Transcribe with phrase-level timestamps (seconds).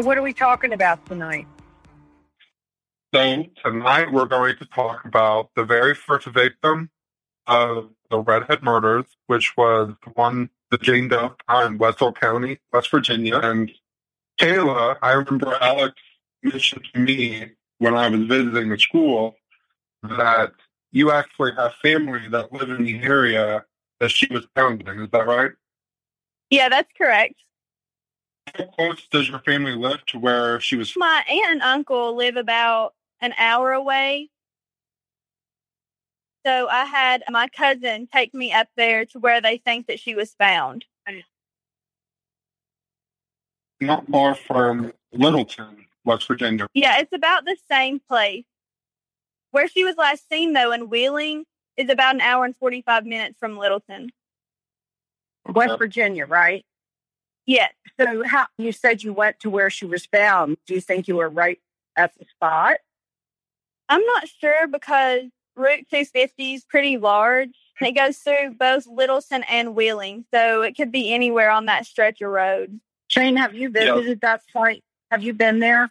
[0.00, 1.46] So, what are we talking about tonight?
[3.12, 6.88] So, tonight we're going to talk about the very first victim
[7.46, 12.90] of the Redhead murders, which was the one that Jane Doe in Wetzel County, West
[12.90, 13.40] Virginia.
[13.40, 13.70] And
[14.40, 15.96] Kayla, I remember Alex
[16.42, 19.34] mentioned to me when I was visiting the school
[20.02, 20.52] that
[20.92, 23.66] you actually have family that live in the area
[23.98, 24.98] that she was found in.
[24.98, 25.50] Is that right?
[26.48, 27.34] Yeah, that's correct.
[28.46, 30.94] How close does your family live to where she was?
[30.96, 34.30] My aunt and uncle live about an hour away.
[36.44, 40.14] So I had my cousin take me up there to where they think that she
[40.14, 40.84] was found.
[43.80, 46.66] Not far from Littleton, West Virginia.
[46.74, 48.44] Yeah, it's about the same place.
[49.52, 51.44] Where she was last seen, though, in Wheeling,
[51.76, 54.10] is about an hour and 45 minutes from Littleton.
[55.46, 56.64] West Virginia, right?
[57.46, 57.72] Yes.
[57.98, 60.56] So, how you said you went to where she was found?
[60.66, 61.60] Do you think you were right
[61.96, 62.76] at the spot?
[63.88, 65.22] I'm not sure because
[65.56, 67.50] Route 250 is pretty large.
[67.80, 71.86] And it goes through both Littleton and Wheeling, so it could be anywhere on that
[71.86, 72.78] stretch of road.
[73.08, 74.84] Shane, have you visited that site?
[75.10, 75.90] Have you been there?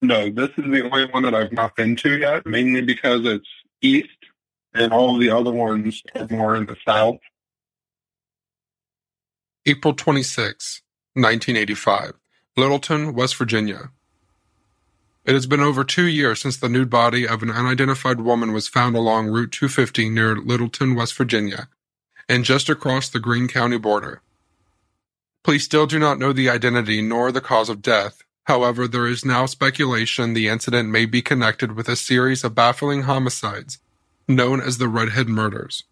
[0.00, 3.48] No, this is the only one that I've not been to yet, mainly because it's
[3.82, 4.08] east
[4.74, 7.18] and all the other ones are more in the south.
[9.68, 10.82] April 26,
[11.14, 12.12] 1985,
[12.56, 13.90] Littleton, West Virginia.
[15.24, 18.68] It has been over two years since the nude body of an unidentified woman was
[18.68, 21.68] found along Route 250 near Littleton, West Virginia,
[22.28, 24.22] and just across the Greene County border.
[25.42, 28.22] Police still do not know the identity nor the cause of death.
[28.44, 33.02] However, there is now speculation the incident may be connected with a series of baffling
[33.02, 33.80] homicides
[34.28, 35.82] known as the Redhead Murders.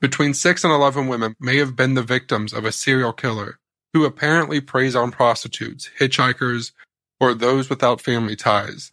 [0.00, 3.58] Between 6 and 11 women may have been the victims of a serial killer
[3.92, 6.72] who apparently preys on prostitutes, hitchhikers,
[7.18, 8.92] or those without family ties.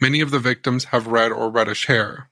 [0.00, 2.28] Many of the victims have red or reddish hair.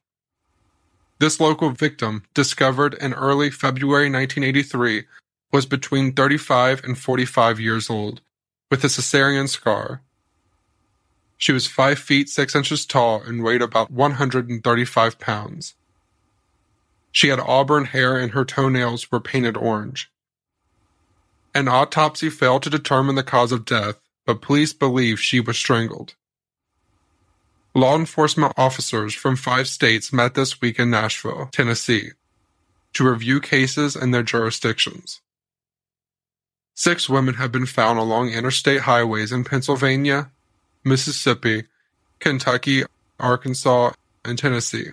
[1.20, 5.04] This local victim, discovered in early February 1983,
[5.52, 8.20] was between 35 and 45 years old,
[8.70, 10.02] with a cesarean scar.
[11.36, 15.74] She was 5 feet 6 inches tall and weighed about 135 pounds.
[17.14, 20.10] She had auburn hair and her toenails were painted orange.
[21.54, 26.16] An autopsy failed to determine the cause of death, but police believe she was strangled.
[27.72, 32.10] Law enforcement officers from five states met this week in Nashville, Tennessee,
[32.94, 35.20] to review cases in their jurisdictions.
[36.74, 40.32] Six women have been found along interstate highways in Pennsylvania,
[40.82, 41.64] Mississippi,
[42.18, 42.82] Kentucky,
[43.20, 43.92] Arkansas,
[44.24, 44.88] and Tennessee.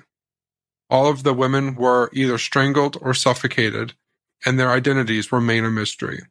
[0.92, 3.94] All of the women were either strangled or suffocated,
[4.46, 6.24] and their identities remain a mystery.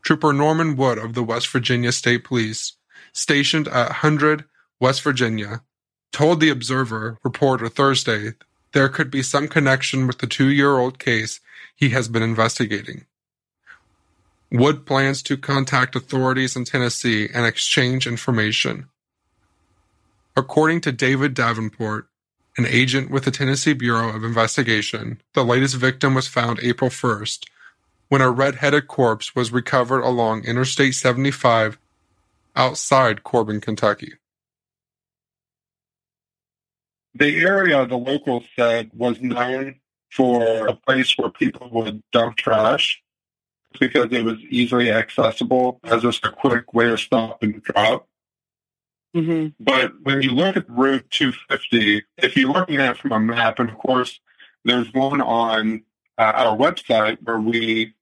[0.00, 2.72] Trooper Norman Wood of the West Virginia State Police,
[3.12, 4.46] stationed at Hundred
[4.80, 5.62] West Virginia,
[6.10, 8.32] told the Observer reporter Thursday
[8.72, 11.40] there could be some connection with the two year old case
[11.76, 13.04] he has been investigating.
[14.50, 18.88] Wood plans to contact authorities in Tennessee and exchange information.
[20.34, 22.08] According to David Davenport,
[22.58, 27.46] an agent with the Tennessee Bureau of Investigation, the latest victim was found April 1st
[28.08, 31.78] when a red-headed corpse was recovered along Interstate 75
[32.54, 34.14] outside Corbin, Kentucky.
[37.14, 39.76] the area the locals said was known
[40.10, 43.02] for a place where people would dump trash
[43.80, 48.06] because it was easily accessible as just a quick way to stop and drop.
[49.14, 49.62] Mm-hmm.
[49.62, 53.58] But when you look at Route 250, if you're looking at it from a map,
[53.58, 54.20] and of course,
[54.64, 55.82] there's one on
[56.18, 57.94] uh, our website where we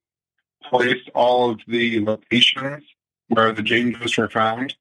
[0.62, 2.84] place all of the locations
[3.28, 4.74] where the Jane Does were found.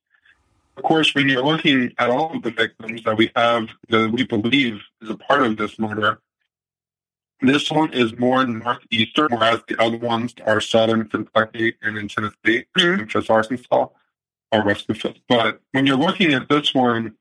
[0.78, 4.24] Of course, when you're looking at all of the victims that we have that we
[4.24, 6.22] believe is a part of this murder,
[7.42, 12.66] this one is more northeastern, whereas the other ones are southern Kentucky and in Tennessee,
[12.76, 13.88] Memphis, Arkansas,
[14.51, 15.18] or West Memphis.
[15.28, 17.16] But when you're looking at this one,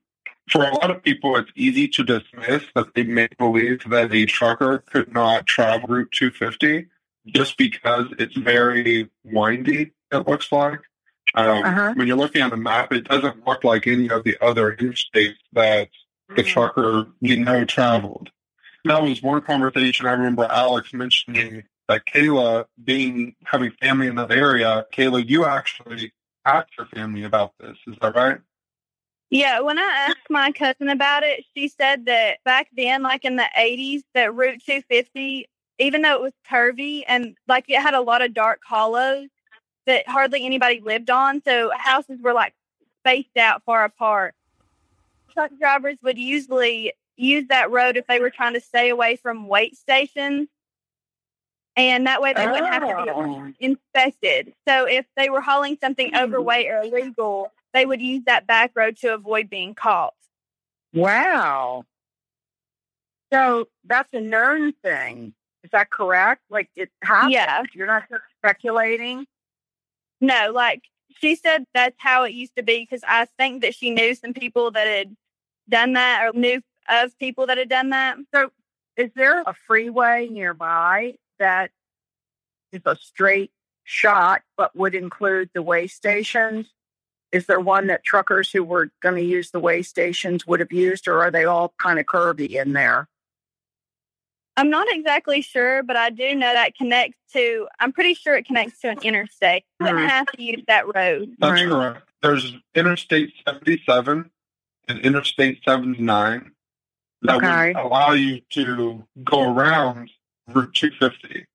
[0.49, 4.25] for a lot of people, it's easy to dismiss that they may believe that a
[4.25, 6.87] trucker could not travel Route 250
[7.27, 10.79] just because it's very windy, it looks like.
[11.35, 11.93] Um, Uh-huh.
[11.95, 15.37] When you're looking at the map, it doesn't look like any of the other interstates
[15.53, 15.89] that
[16.35, 18.29] the trucker we know traveled.
[18.85, 24.31] That was one conversation I remember Alex mentioning that Kayla being having family in that
[24.31, 24.85] area.
[24.93, 26.13] Kayla, you actually
[26.57, 27.77] asked your family about this.
[27.87, 28.39] Is that right?
[29.29, 33.35] Yeah, when I asked my cousin about it, she said that back then, like in
[33.35, 35.47] the 80s, that Route 250,
[35.77, 39.27] even though it was curvy and like it had a lot of dark hollows
[39.85, 42.53] that hardly anybody lived on, so houses were like
[43.01, 44.33] spaced out far apart.
[45.31, 49.47] Truck drivers would usually use that road if they were trying to stay away from
[49.47, 50.47] weight stations.
[51.79, 53.53] And that way they wouldn't have to be Oh.
[53.61, 54.53] inspected.
[54.67, 56.17] So if they were hauling something Hmm.
[56.17, 60.13] overweight or illegal, they would use that back road to avoid being caught.
[60.93, 61.85] Wow.
[63.31, 65.33] So that's a known thing.
[65.63, 66.41] Is that correct?
[66.49, 67.31] Like it happened.
[67.31, 67.63] Yeah.
[67.73, 69.25] You're not just speculating.
[70.19, 70.83] No, like
[71.17, 74.33] she said that's how it used to be because I think that she knew some
[74.33, 75.15] people that had
[75.69, 78.17] done that or knew of people that had done that.
[78.33, 78.51] So
[78.97, 81.71] is there a freeway nearby that
[82.71, 83.51] is a straight
[83.83, 86.67] shot but would include the weigh stations?
[87.31, 90.71] Is there one that truckers who were going to use the weigh stations would have
[90.71, 93.07] used, or are they all kind of curvy in there?
[94.57, 98.45] I'm not exactly sure, but I do know that connects to, I'm pretty sure it
[98.45, 99.63] connects to an interstate.
[99.79, 100.09] You wouldn't Mhm.
[100.09, 101.35] have to use that road.
[101.39, 101.69] That's Right.
[101.69, 102.09] correct.
[102.21, 104.31] There's Interstate 77
[104.89, 106.51] and Interstate 79
[107.21, 107.73] that Okay.
[107.73, 110.11] would allow you to go around
[110.53, 111.45] Route 250.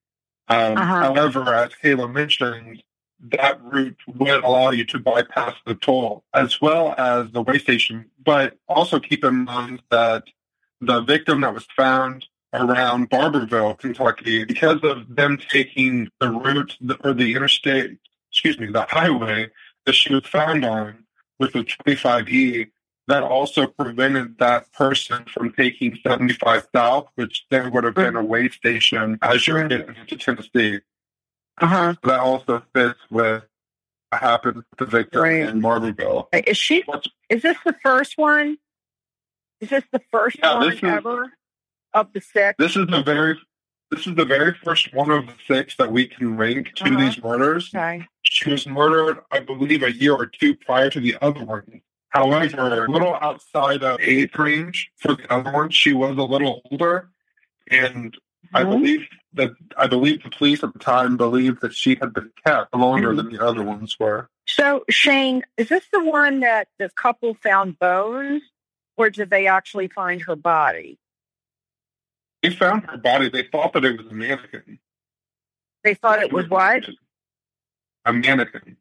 [0.49, 0.85] Um, Uh-huh.
[0.85, 2.83] However, as Kayla mentioned,
[3.21, 8.11] that route would allow you to bypass the toll as well as the weigh station.
[8.25, 10.25] But also keep in mind that
[10.81, 17.15] the victim that was found around Barbourville, Kentucky, because of them taking the route or
[17.15, 17.99] the interstate,
[18.31, 19.51] excuse me, the highway
[19.87, 21.05] that she was found on
[21.39, 22.69] with the 25E,
[23.07, 28.25] that also prevented that person from taking 75 South, which then would have been a
[28.25, 30.81] weigh station as you're getting into Tennessee.
[31.61, 31.95] Uh huh.
[32.03, 33.45] That also fits with
[34.11, 35.41] what happened to victim Right.
[35.41, 36.29] in Barbourville.
[36.47, 36.83] Is she?
[37.29, 38.59] Is this the first one?
[39.61, 41.33] Is this the first Yeah, one is- ever
[41.93, 42.57] of the six?
[42.59, 43.39] This is the very
[43.91, 46.99] this is the very first one of the six that we can link to Uh-huh.
[46.99, 47.71] these murders.
[47.73, 48.05] Okay.
[48.23, 51.83] She was murdered, I believe, a year or two prior to the other one.
[52.15, 56.63] However, a little outside of age range for the other one, she was a little
[56.71, 57.11] older,
[57.69, 58.17] and
[58.55, 58.71] I Mhm.
[58.71, 62.73] believe that I believe the police at the time believed that she had been kept
[62.73, 63.17] longer Mhm.
[63.17, 64.31] than the other ones were.
[64.47, 68.45] So, Shane, is this the one that the couple found bones,
[68.97, 71.01] or did they actually find her body?
[72.43, 73.29] They found her body.
[73.29, 74.79] They thought that it was a mannequin.
[75.83, 76.89] They thought it was what?
[78.05, 78.77] A mannequin.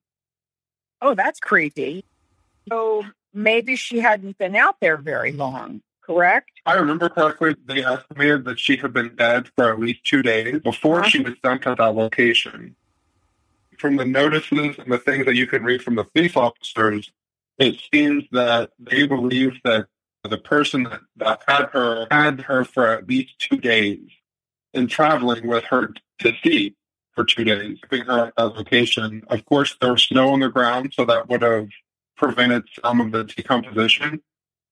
[1.02, 2.06] Oh, that's creepy.
[2.70, 6.52] So maybe she hadn't been out there very long, correct?
[6.66, 10.60] I remember correctly, they estimated that she had been dead for at least two days
[10.62, 11.10] before Uh-huh.
[11.10, 12.75] she was sent to that location.
[13.78, 17.12] From the notices and the things that you can read from the police officers,
[17.58, 19.88] it seems that they believe that
[20.24, 24.00] the person that, that had her had her for at least two days
[24.74, 26.75] and traveling with her to sea
[27.13, 29.24] for two days, keeping her at that location.
[29.28, 31.68] Of course, there was snow on the ground, so that would have
[32.24, 34.13] prevented some of the decomposition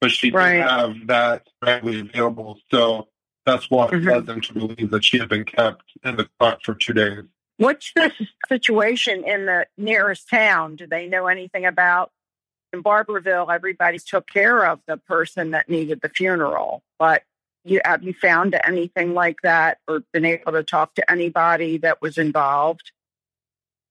[0.02, 0.54] but she Right.
[0.54, 2.60] didn't have that readily available.
[2.72, 3.10] So
[3.46, 4.12] that's what Mhm.
[4.14, 7.24] led them to believe that she had been kept in the truck for two days.
[7.58, 8.12] What's the
[8.50, 10.76] situation in the nearest town?
[10.78, 12.12] Do they know anything about?
[12.74, 17.24] In Barbourville, everybody took care of the person that needed the funeral, but
[17.66, 22.02] you have you found anything like that, or been able to talk to anybody that
[22.02, 22.92] was involved?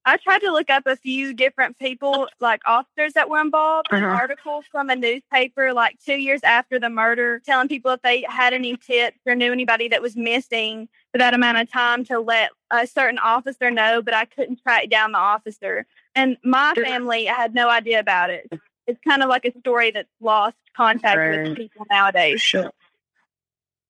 [0.07, 3.89] I tried to look up a few different people, like officers that were involved.
[3.93, 4.17] An Uh-huh.
[4.17, 8.55] article from a newspaper, like two years after the murder, telling people if they had
[8.55, 12.51] any tips or knew anybody that was missing for that amount of time to let
[12.71, 15.87] a certain officer know, but I couldn't track down the officer.
[16.15, 16.85] And my Sure.
[16.85, 18.51] family had no idea about it.
[18.87, 21.49] It's kind of like a story that's lost contact Right.
[21.49, 22.41] with people nowadays.
[22.41, 22.71] Sure.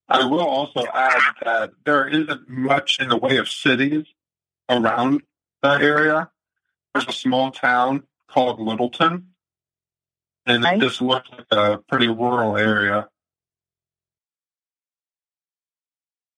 [0.09, 4.05] I will also add that there isn't much in the way of cities
[4.69, 5.23] around that
[5.63, 6.29] area.
[6.93, 9.27] There's a small town called Littleton,
[10.45, 13.09] and it just looks like a pretty rural area.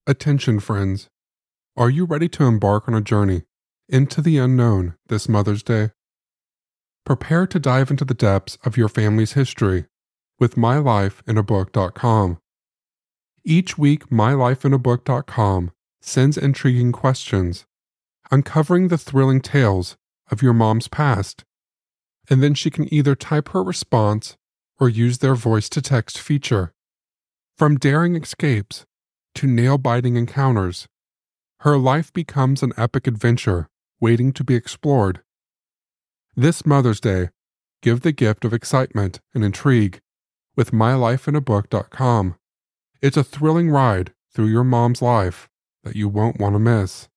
[0.06, 1.08] Attention, friends.
[1.78, 3.44] Are you ready to embark on a journey
[3.90, 5.92] into the unknown this Mother's Day?
[7.06, 9.86] Prepare to dive into the depths of your family's history
[10.40, 12.38] with mylifeinabook.com.
[13.46, 17.66] Each week, mylifeinabook.com sends intriguing questions,
[18.32, 19.98] uncovering the thrilling tales
[20.32, 21.44] of your mom's past.
[22.30, 24.38] And then she can either type her response
[24.80, 26.74] or use their voice to text feature.
[27.58, 28.86] From daring escapes
[29.36, 30.88] to nail biting encounters,
[31.60, 35.22] her life becomes an epic adventure waiting to be explored.
[36.36, 37.30] This Mother's Day,
[37.82, 40.02] give the gift of excitement and intrigue
[40.56, 42.36] with mylifeinabook.com.
[43.02, 45.50] It's a thrilling ride through your mom's life
[45.84, 47.08] that you won't want to miss.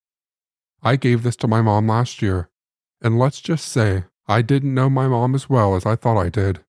[0.87, 2.49] I gave this to my mom last year,
[3.03, 6.29] and let's just say I didn't know my mom as well as I thought I
[6.29, 6.61] did.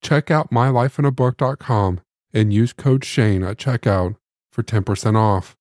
[0.00, 2.00] Check out mylifeinabook.com
[2.32, 4.14] and use code Shane at checkout
[4.52, 5.56] for 10% off.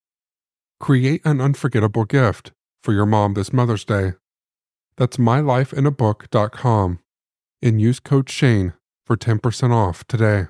[0.80, 2.52] Create an unforgettable gift
[2.84, 4.14] for your mom this Mother's Day.
[4.98, 7.00] That's mylifeinabook.com
[7.64, 8.74] and use code Shane
[9.08, 10.50] for 10% off today.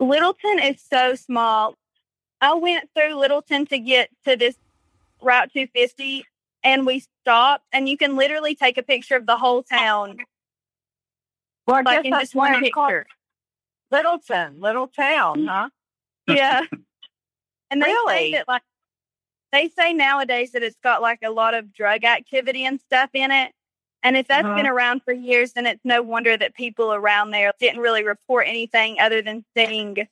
[0.00, 1.74] Littleton is so small.
[2.40, 4.56] I went through Littleton to get to this
[5.22, 6.24] Route 250
[6.62, 10.18] and we stopped and you can literally take a picture of the whole town.
[11.66, 13.06] Well, I Like guess in that's just one why it's called picture.
[13.90, 15.48] Littleton, little town, mm-hmm.
[15.48, 15.68] huh?
[16.28, 16.62] Yeah.
[17.70, 18.14] And they Really?
[18.14, 18.62] say that like
[19.50, 23.32] they say nowadays that it's got like a lot of drug activity and stuff in
[23.32, 23.52] it.
[24.04, 24.54] And if that's Uh-huh.
[24.56, 28.46] been around for years, then it's no wonder that people around there didn't really report
[28.46, 30.06] anything other than seeing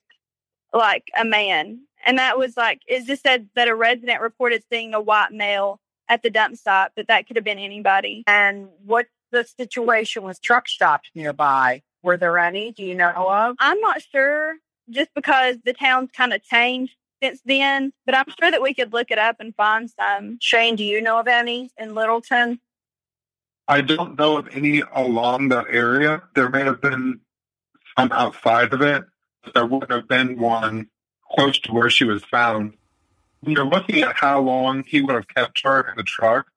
[0.72, 1.82] like a man.
[2.04, 5.78] And that was like it just said that a resident reported seeing a white male
[6.08, 8.24] at the dump stop, but that could have been anybody.
[8.26, 11.82] And what the situation with truck stops nearby?
[12.02, 12.72] Were there any?
[12.72, 13.56] Do you know of?
[13.60, 14.54] I'm not sure
[14.90, 18.92] just because the town's kind of changed since then, but I'm sure that we could
[18.92, 20.38] look it up and find some.
[20.40, 22.58] Shane, do you know of any in Littleton?
[23.72, 26.24] I don't know of any along that area.
[26.34, 27.20] There may have been
[27.98, 29.04] some outside of it,
[29.42, 30.88] but there wouldn't have been one
[31.30, 32.74] close to where she was found.
[33.40, 36.48] When you're looking at how long he would have kept her in the truck,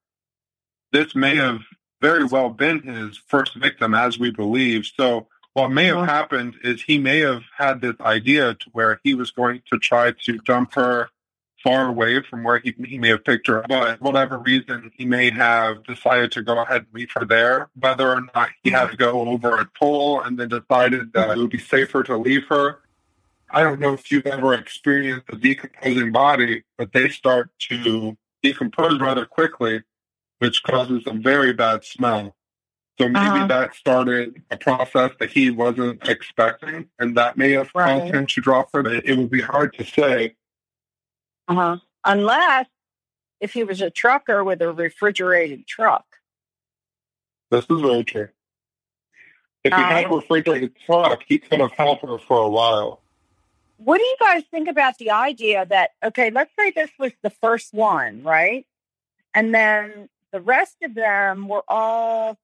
[0.92, 1.62] this may have
[2.02, 4.86] very well been his first victim, as we believe.
[4.86, 9.14] So, what may have happened is he may have had this idea to where he
[9.14, 11.10] was going to try to dump her
[11.66, 13.68] far away from where he, he may have picked her up.
[13.68, 17.70] But whatever reason, he may have decided to go ahead and leave her there.
[17.80, 21.38] Whether or not he had to go over a toll and then decided that it
[21.38, 22.82] would be safer to leave her.
[23.50, 29.00] I don't know if you've ever experienced a decomposing body, but they start to decompose
[29.00, 29.82] rather quickly,
[30.40, 32.36] which causes a very bad smell.
[33.00, 33.48] So maybe Uh-huh.
[33.48, 38.02] that started a process that he wasn't expecting, and that may have Right.
[38.02, 38.88] caused him to drop her.
[38.88, 40.36] It it would be hard to say.
[41.48, 41.78] Uh-huh.
[42.04, 42.68] Unless
[43.40, 46.06] if he was a trucker with a refrigerated truck.
[47.52, 48.30] This is very true.
[49.64, 53.02] If he had a Uh, refrigerated truck, he could have held her for a while.
[53.78, 57.30] What do you guys think about the idea that, okay, let's say this was the
[57.30, 58.66] first one, right?
[59.34, 62.38] And then the rest of them were all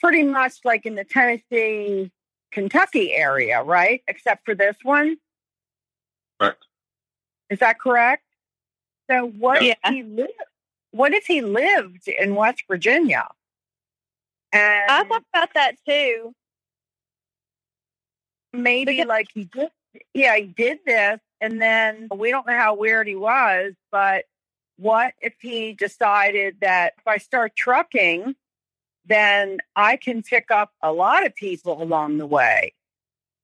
[0.00, 2.12] pretty much like in the Tennessee,
[2.50, 4.02] Kentucky area, right?
[4.06, 5.16] Except for this one.
[6.38, 6.64] Correct.
[7.50, 8.24] Is that correct?
[9.10, 9.74] So what Yeah.
[9.84, 10.32] if he lived?
[10.90, 13.26] What if he lived in West Virginia?
[14.52, 16.34] And I thought about that too.
[18.52, 19.70] maybe Because- like he did
[20.14, 24.24] yeah he did this and then we don't know how weird he was but
[24.76, 28.36] what if he decided that if I start trucking,
[29.04, 32.74] then I can pick up a lot of people along the way?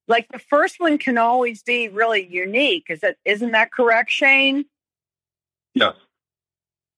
[0.07, 2.87] Like the first one can always be really unique.
[2.91, 4.67] Is that isn't that correct, Shane?
[5.75, 5.95] Yes.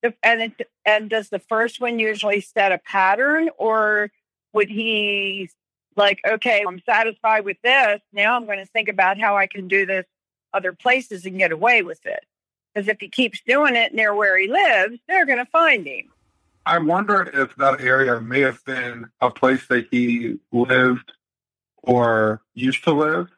[0.02, 4.10] The- And it, and does the first one usually set a pattern, or
[4.52, 5.50] would he
[5.96, 8.00] like, okay, I'm satisfied with this.
[8.12, 10.04] Now I'm going to think about how I can do this
[10.52, 12.24] other places and get away with it.
[12.74, 16.12] Because if he keeps doing it near where he lives, they're going to find him.
[16.66, 21.12] I wonder if that area may have been a place that he lived
[21.86, 23.28] or used to live.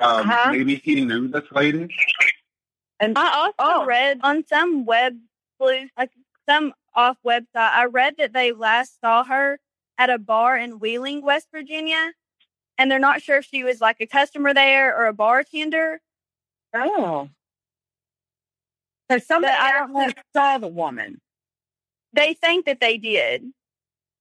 [0.00, 0.52] Um, Uh-huh.
[0.52, 1.88] Maybe he knew this lady.
[3.00, 3.84] And I also Oh.
[3.84, 5.18] read on some web
[5.58, 6.10] sleuth, like
[6.48, 9.60] some off website, I read that they last saw her
[9.98, 12.12] at a bar in Wheeling, West Virginia.
[12.76, 16.00] And they're not sure if she was like a customer there or a bartender.
[16.74, 17.28] oh,
[19.10, 20.00] so somebody But I don't know.
[20.02, 21.20] actually saw the woman.
[22.12, 23.52] They think that they did.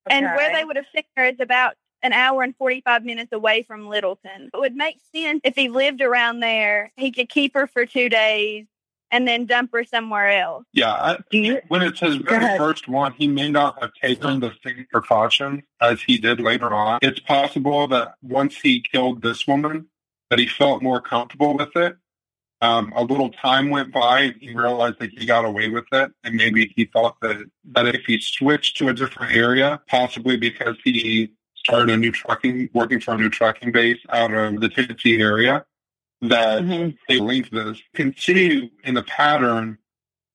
[0.09, 3.63] And where they would have seen her is about an hour and 45 minutes away
[3.63, 4.49] from Littleton.
[4.53, 8.09] It would make sense if he lived around there, he could keep her for two
[8.09, 8.65] days
[9.11, 10.65] and then dump her somewhere else.
[10.73, 10.91] Yeah.
[10.91, 14.85] I, you, when it's his very first one, he may not have taken the same
[14.91, 16.99] precautions as he did later on.
[17.01, 19.87] It's possible that once he killed this woman,
[20.29, 21.97] that he felt more comfortable with it.
[22.59, 26.11] Um, a little time went by and he realized that he got away with it.
[26.23, 27.37] And maybe he thought that,
[27.71, 31.31] that if he switched to a different area, possibly because he
[31.67, 35.65] started a new trucking, working for a new trucking base out of the Tennessee area,
[36.21, 36.97] that Mhm.
[37.09, 37.81] they linked this.
[38.17, 39.77] See in the pattern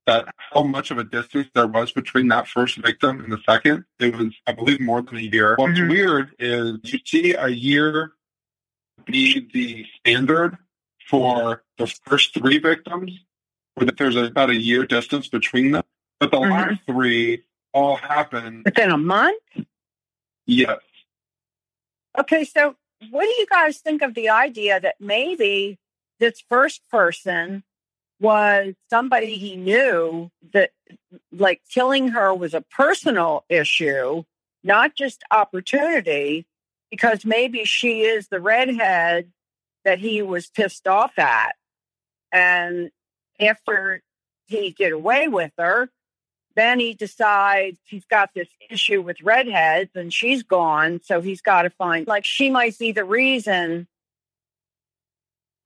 [0.06, 3.84] that how much of a distance there was between that first victim and the second.
[3.98, 5.54] It was, I believe, more than a year.
[5.56, 5.88] What's Mhm.
[5.88, 8.12] weird is you see a year
[9.06, 10.58] be the standard
[11.08, 13.12] for the first three victims,
[13.76, 15.84] or that there's about a year distance between them.
[16.20, 16.50] But the Mhm.
[16.50, 19.40] last three all happened, within a month?
[20.46, 20.78] yes.
[22.18, 22.76] Okay, so
[23.10, 25.78] what do you guys think of the idea that maybe
[26.20, 27.64] this first person
[28.20, 30.70] was somebody he knew that
[31.32, 34.22] like killing her was a personal issue,
[34.62, 36.46] not just opportunity,
[36.90, 39.32] because maybe she is the redhead
[39.84, 41.56] that he was pissed off at.
[42.30, 42.90] And
[43.40, 44.02] after
[44.46, 45.90] he did away with her,
[46.54, 51.00] then he decides he's got this issue with redheads and she's gone.
[51.04, 53.86] So he's got to find, like, she might be the reason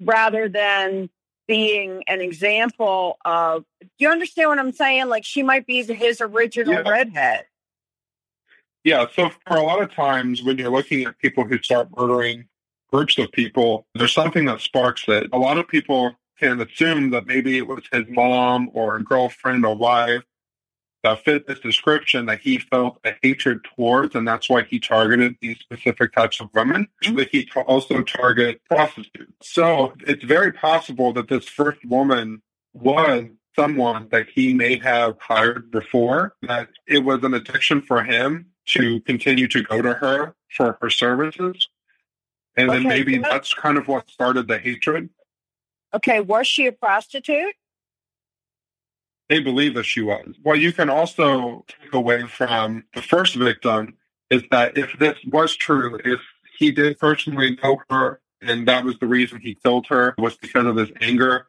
[0.01, 1.09] rather than
[1.49, 5.09] being an example of, do you understand what I'm saying?
[5.09, 6.89] Like, she might be his original Yeah.
[6.89, 7.47] redhead.
[8.85, 12.49] Yeah, so for a lot of times when you're looking at people who start murdering
[12.93, 15.29] groups of people, there's something that sparks it.
[15.33, 19.65] A lot of people can assume that maybe it was his mom or a girlfriend
[19.65, 20.23] or wife
[21.07, 25.37] that fit this description that he felt a hatred towards, and that's why he targeted
[25.41, 26.89] these specific types of women.
[27.05, 27.17] Mm-hmm.
[27.17, 29.33] But he also targeted prostitutes.
[29.43, 32.43] So it's very possible that this first woman
[32.75, 38.47] was someone that he may have hired before, that it was an addiction for him
[38.67, 41.69] to continue to go to her for her services.
[42.57, 45.09] And then maybe that's kind of what started the hatred.
[45.95, 47.55] Okay, was she a prostitute?
[49.29, 50.35] They believe that she was.
[50.43, 53.97] What you can also take away from the first victim
[54.31, 56.21] is that if this was true, if
[56.59, 60.65] he did personally know her and that was the reason he killed her was because
[60.67, 61.49] of his anger,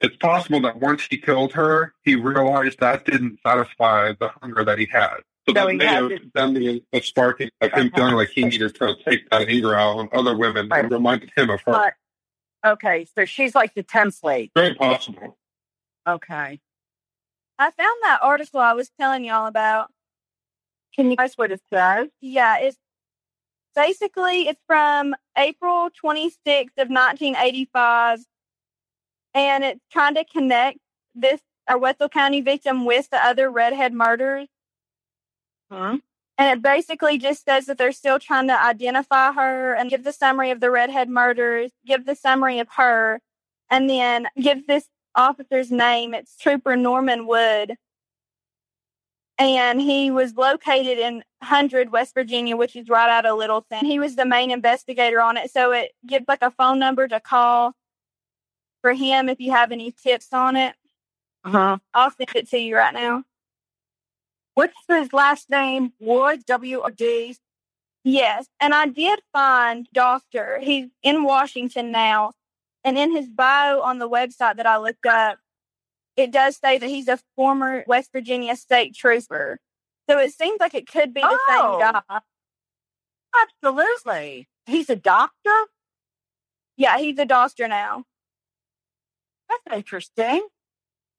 [0.00, 4.78] it's possible that once he killed her, he realized that didn't satisfy the hunger that
[4.78, 5.16] he had.
[5.48, 7.96] So So that he may have been the, the sparking of him Uh-huh.
[7.96, 10.84] feeling like he needed to take that anger out on other women Right.
[10.84, 11.72] and reminded him of her.
[11.72, 11.94] But
[12.72, 14.52] okay, so she's like the template.
[14.54, 15.36] Very possible.
[16.06, 16.60] Okay.
[17.60, 19.90] I found that article I was telling y'all about.
[20.96, 22.08] Can you guys what it says?
[22.22, 22.78] Yeah, it's
[23.76, 28.20] basically it's from April 26th of 1985,
[29.34, 30.80] and it kind of connects
[31.14, 34.48] this our Wetzel County victim with the other redhead murders.
[35.70, 35.98] Huh?
[36.38, 40.14] And it basically just says that they're still trying to identify her and give the
[40.14, 43.20] summary of the redhead murders, give the summary of her,
[43.68, 46.14] and then give this officer's name.
[46.14, 47.76] It's Trooper Norman Wood.
[49.38, 53.86] And he was located in Hundred, West Virginia, which is right out of Littleton.
[53.86, 55.50] He was the main investigator on it.
[55.50, 57.72] So it gives like a phone number to call
[58.82, 60.74] for him if you have any tips on it.
[61.44, 61.78] Uh-huh.
[61.94, 63.24] I'll send it to you right now.
[64.54, 65.94] What's his last name?
[65.98, 67.36] Wood, W O D.
[68.04, 70.58] Yes, and I did find Doctor.
[70.60, 72.32] He's in Washington now,
[72.84, 75.38] and in his bio on the website that I looked up,
[76.16, 79.58] it does say that he's a former West Virginia state trooper.
[80.08, 81.78] So it seems like it could be the Oh.
[81.80, 82.20] same guy.
[83.62, 84.48] Absolutely.
[84.66, 85.50] He's a doctor?
[86.76, 88.04] Yeah, he's a doctor now.
[89.48, 90.46] That's interesting.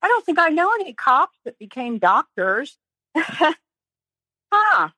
[0.02, 2.78] I don't think I know any cops that became doctors.
[4.54, 4.90] Huh.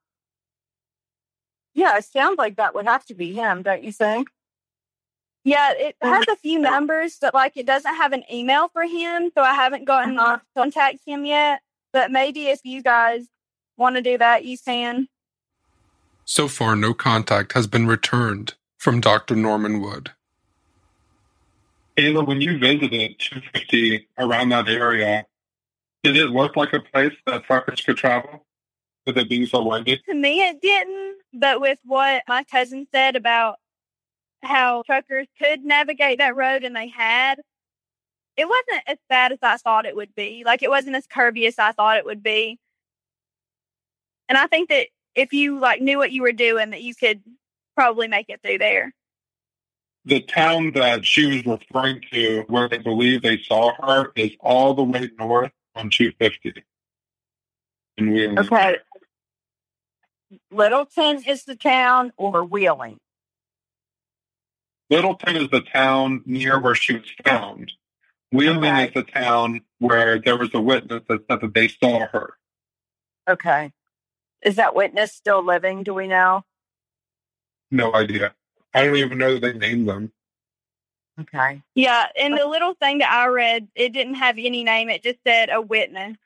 [1.74, 4.28] Yeah, it sounds like that would have to be him, don't you think?
[5.44, 9.30] Yeah, it has a few numbers, but like it doesn't have an email for him,
[9.34, 10.38] so I haven't gotten Uh-huh.
[10.38, 11.60] to contact him yet.
[11.92, 13.26] But maybe if you guys
[13.76, 15.08] want to do that, you can.
[16.24, 19.36] So far, no contact has been returned from Dr.
[19.36, 20.10] Norman Wood.
[21.96, 25.26] Ayla, when you visited 250 around that area,
[26.02, 28.44] did it look like a place that truckers could travel?
[29.06, 29.98] With it being so windy?
[30.08, 33.56] To me, it didn't, but with what my cousin said about
[34.44, 37.40] how truckers could navigate that road and they had,
[38.36, 40.42] it wasn't as bad as I thought it would be.
[40.44, 42.58] Like it wasn't as curvy as I thought it would be.
[44.28, 47.22] And I think that if you like knew what you were doing, that you could
[47.76, 48.92] probably make it through there.
[50.06, 54.74] The town that she was referring to, where they believe they saw her, is all
[54.74, 56.62] the way north on 250.
[57.96, 58.38] In Wheeling.
[58.38, 58.76] Okay.
[60.50, 62.98] Littleton is the town or Wheeling?
[64.90, 67.72] Littleton is the town near where she was found.
[68.32, 68.88] Wheeling Okay.
[68.88, 72.34] is the town where there was a witness that said that they saw her.
[73.28, 73.72] Okay.
[74.42, 75.82] Is that witness still living?
[75.84, 76.44] Do we know?
[77.70, 78.34] No idea.
[78.74, 80.12] I don't even know that they named them.
[81.20, 81.62] Okay.
[81.74, 84.88] Yeah, and uh, the little thing that I read, it didn't have any name.
[84.90, 86.16] It just said a witness.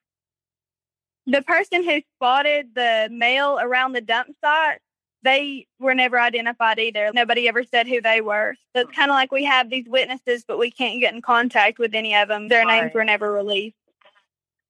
[1.27, 4.79] The person who spotted the male around the dump site,
[5.23, 7.11] they were never identified either.
[7.13, 8.55] Nobody ever said who they were.
[8.75, 8.95] So it's mm.
[8.95, 12.15] kind of like we have these witnesses, but we can't get in contact with any
[12.15, 12.49] of them.
[12.49, 13.77] Their names were never released.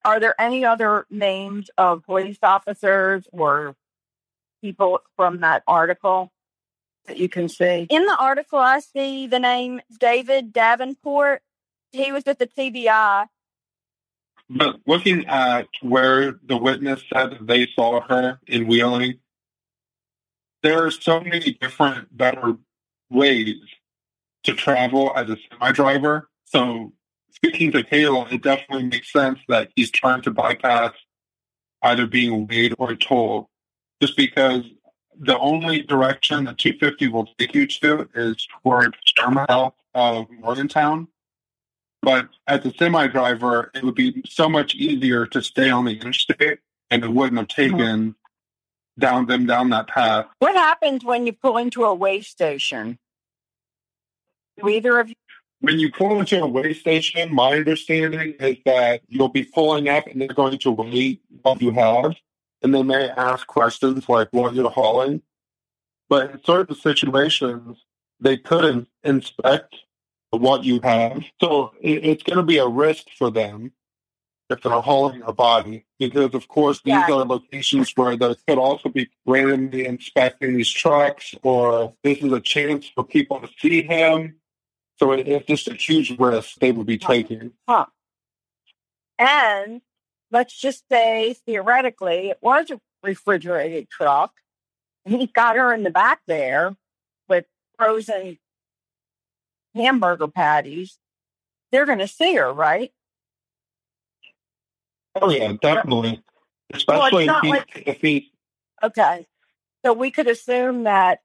[0.05, 3.75] Are there any other names of police officers or
[4.63, 6.33] people from that article
[7.07, 7.87] that you can see?
[7.91, 11.43] In the article, I see the name David Davenport.
[11.93, 13.27] He was with the TBI.
[14.51, 19.19] But looking at where the witness said they saw her in Wheeling,
[20.63, 22.57] there are so many different better
[23.11, 23.57] ways
[24.45, 26.29] to travel as a semi driver.
[26.45, 26.93] So
[27.31, 30.93] speaking to Kayla, it definitely makes sense that he's trying to bypass
[31.83, 33.47] either being weighed or tolled,
[34.01, 34.65] just because
[35.21, 41.09] the only direction that 250 will take you to is toward Sturma of Morgantown.
[42.03, 45.99] But as a semi driver, it would be so much easier to stay on the
[45.99, 47.77] interstate and it wouldn't have mm-hmm.
[47.77, 48.15] taken
[48.99, 50.27] down them down that path.
[50.39, 52.99] What happens when you pull into a weigh station?
[54.59, 55.15] Do either of you?
[55.61, 60.07] When you pull into a weigh station, my understanding is that you'll be pulling up
[60.07, 62.15] and they're going to weigh what you have.
[62.63, 65.23] And they may ask questions like what you're hauling.
[66.09, 67.79] But in certain situations,
[68.21, 69.77] they couldn't inspect
[70.31, 71.23] what you have.
[71.41, 73.73] So it's going to be a risk for them
[74.51, 75.85] if they're hauling a body.
[75.99, 77.13] Because, of course, these Yeah.
[77.13, 82.41] are locations where there could also be randomly inspecting these trucks, or this is a
[82.41, 84.41] chance for people to see him.
[84.99, 87.53] So it, it's just a huge risk they would be taking.
[87.69, 87.87] Huh.
[89.19, 89.83] And
[90.31, 94.33] let's just say theoretically it was a refrigerated truck.
[95.05, 96.77] And he's got her in the back there
[97.29, 98.39] with frozen
[99.75, 100.99] hamburger patties.
[101.71, 102.93] They're going to see her, right?
[105.17, 106.23] Oh yeah, definitely.
[106.73, 108.33] Especially not if, he, like- if he
[108.83, 109.27] Okay.
[109.85, 111.21] So we could assume that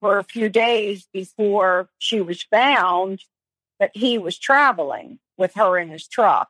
[0.00, 3.22] for a few days before she was found,
[3.78, 6.48] that he was traveling with her in his truck.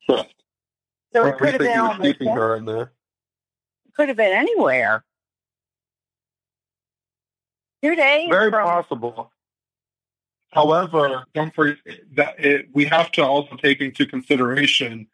[0.00, 0.24] Sure.
[1.12, 2.92] So Or it could have been on the keeping her in there.
[3.94, 5.04] could have been anywhere.
[7.82, 9.32] Two days Very from possible.
[10.52, 11.78] However, don't forget
[12.14, 15.08] that it, we have to also take into consideration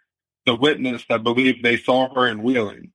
[0.47, 2.93] the witness that believed they saw her in Wheeling.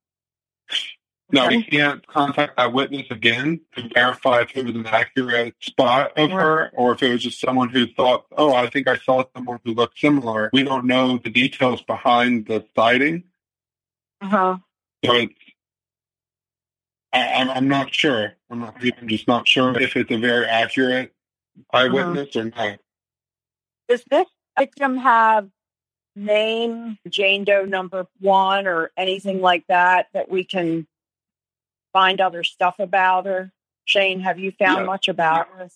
[1.32, 6.18] Now, we can't contact that witness again to verify if it was an accurate spot
[6.18, 9.24] of her or if it was just someone who thought, oh, I think I saw
[9.36, 10.50] someone who looked similar.
[10.54, 13.26] We don't know the details behind the sighting.
[14.22, 14.58] uh-huh.
[15.06, 15.34] So it's,
[17.14, 18.34] I, I'm, I'm not sure.
[18.50, 21.14] I'm not I'm just not sure if it's a very accurate
[21.72, 21.78] Uh-huh.
[21.86, 22.80] eyewitness or.
[23.88, 25.50] Does this victim have
[26.16, 30.88] name Jane Doe number one or anything like that that we can
[31.94, 33.52] find other stuff about her?
[33.86, 34.86] Shane, have you found Yeah.
[34.86, 35.70] much about her?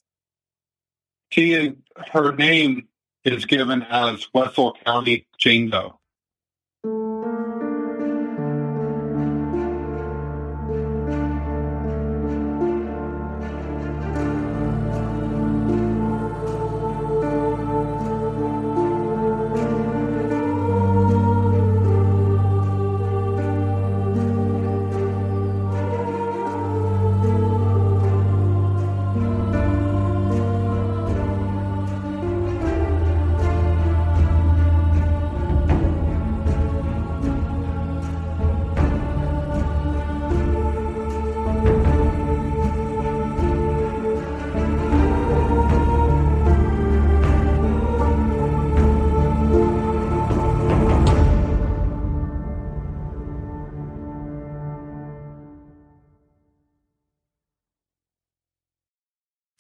[1.32, 1.74] She is,
[2.12, 2.88] her name
[3.24, 6.00] is given as Wetzel County Jane Doe.